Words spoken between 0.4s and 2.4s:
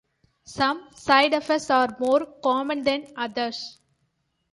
Some side effects are more